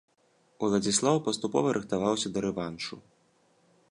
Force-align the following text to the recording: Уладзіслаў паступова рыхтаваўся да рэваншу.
Уладзіслаў 0.67 1.17
паступова 1.27 1.75
рыхтаваўся 1.77 2.27
да 2.37 2.45
рэваншу. 2.49 2.95